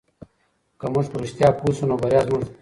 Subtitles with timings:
[0.79, 2.49] که موږ په رښتیا پوه سو نو بریا زموږ ده.